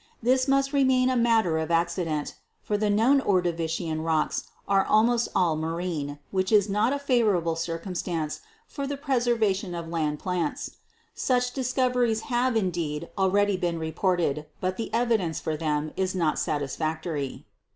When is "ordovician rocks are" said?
3.21-4.83